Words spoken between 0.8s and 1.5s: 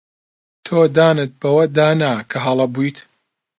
دانت